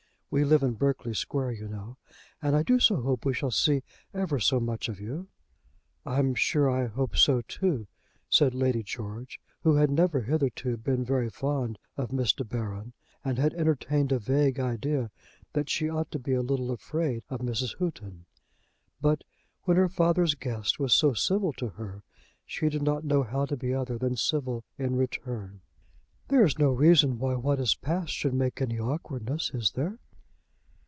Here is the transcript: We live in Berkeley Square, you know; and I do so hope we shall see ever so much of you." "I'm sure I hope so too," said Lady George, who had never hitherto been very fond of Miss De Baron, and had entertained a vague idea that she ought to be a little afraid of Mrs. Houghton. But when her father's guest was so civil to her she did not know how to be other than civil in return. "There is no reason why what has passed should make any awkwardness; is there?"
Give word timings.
We 0.33 0.45
live 0.45 0.63
in 0.63 0.75
Berkeley 0.75 1.13
Square, 1.13 1.51
you 1.55 1.67
know; 1.67 1.97
and 2.41 2.55
I 2.55 2.63
do 2.63 2.79
so 2.79 3.01
hope 3.01 3.25
we 3.25 3.33
shall 3.33 3.51
see 3.51 3.83
ever 4.13 4.39
so 4.39 4.61
much 4.61 4.87
of 4.87 4.97
you." 4.97 5.27
"I'm 6.05 6.35
sure 6.35 6.69
I 6.71 6.87
hope 6.87 7.17
so 7.17 7.41
too," 7.41 7.87
said 8.29 8.55
Lady 8.55 8.81
George, 8.81 9.41
who 9.63 9.75
had 9.75 9.91
never 9.91 10.21
hitherto 10.21 10.77
been 10.77 11.03
very 11.03 11.29
fond 11.29 11.79
of 11.97 12.13
Miss 12.13 12.31
De 12.31 12.45
Baron, 12.45 12.93
and 13.25 13.37
had 13.37 13.53
entertained 13.55 14.13
a 14.13 14.19
vague 14.19 14.57
idea 14.57 15.11
that 15.51 15.69
she 15.69 15.89
ought 15.89 16.09
to 16.11 16.17
be 16.19 16.31
a 16.31 16.41
little 16.41 16.71
afraid 16.71 17.23
of 17.29 17.41
Mrs. 17.41 17.77
Houghton. 17.79 18.25
But 19.01 19.25
when 19.63 19.75
her 19.75 19.89
father's 19.89 20.35
guest 20.35 20.79
was 20.79 20.93
so 20.93 21.11
civil 21.13 21.51
to 21.55 21.67
her 21.67 22.03
she 22.45 22.69
did 22.69 22.83
not 22.83 23.03
know 23.03 23.23
how 23.23 23.43
to 23.47 23.57
be 23.57 23.73
other 23.73 23.97
than 23.97 24.15
civil 24.15 24.63
in 24.77 24.95
return. 24.95 25.59
"There 26.29 26.45
is 26.45 26.57
no 26.57 26.71
reason 26.71 27.19
why 27.19 27.35
what 27.35 27.59
has 27.59 27.75
passed 27.75 28.13
should 28.13 28.33
make 28.33 28.61
any 28.61 28.79
awkwardness; 28.79 29.51
is 29.53 29.71
there?" 29.71 29.99